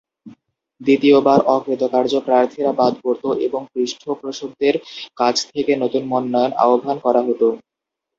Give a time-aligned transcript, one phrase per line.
[0.81, 4.75] দ্বিতীয়বার অকৃতকার্য প্রার্থীরা বাদ পড়ত এবং পৃষ্ঠপোষকদের
[5.17, 7.47] কাছ থেকে নতুন মনোনয়ন আহবান করা হতো।